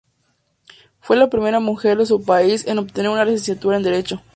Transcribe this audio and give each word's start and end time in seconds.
Fue 0.99 1.15
la 1.15 1.29
primera 1.29 1.59
mujer 1.59 1.95
de 1.99 2.07
su 2.07 2.23
país 2.25 2.65
en 2.65 2.79
obtener 2.79 3.11
una 3.11 3.23
licenciatura 3.23 3.77
en 3.77 3.83
Derecho. 3.83 4.23